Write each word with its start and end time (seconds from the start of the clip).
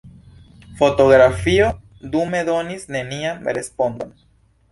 Fotografio 0.79 1.67
dume 2.15 2.41
donis 2.49 2.89
nenian 2.97 3.47
respondon. 3.59 4.17